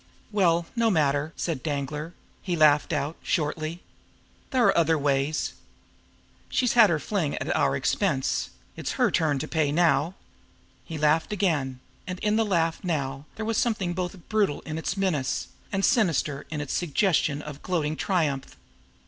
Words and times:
"Well, 0.31 0.65
no 0.75 0.89
matter!" 0.89 1.31
said 1.35 1.61
Danglar. 1.61 2.15
He 2.41 2.55
laughed 2.55 2.91
out 2.91 3.17
shortly. 3.21 3.83
"There 4.49 4.65
are 4.65 4.75
other 4.75 4.97
ways! 4.97 5.53
She's 6.49 6.73
had 6.73 6.89
her 6.89 6.97
fling 6.97 7.35
at 7.37 7.55
our 7.55 7.75
expense; 7.75 8.49
it's 8.75 8.93
her 8.93 9.11
turn 9.11 9.37
to 9.37 9.47
pay 9.47 9.71
now." 9.71 10.15
He 10.83 10.97
laughed 10.97 11.31
again 11.31 11.81
and 12.07 12.17
in 12.21 12.35
the 12.35 12.43
laugh 12.43 12.83
now 12.83 13.25
there 13.35 13.45
was 13.45 13.57
something 13.59 13.93
both 13.93 14.27
brutal 14.27 14.61
in 14.61 14.79
its 14.79 14.97
menace, 14.97 15.49
and 15.71 15.85
sinister 15.85 16.47
in 16.49 16.61
its 16.61 16.73
suggestion 16.73 17.43
of 17.43 17.61
gloating 17.61 17.95
triumph. 17.95 18.57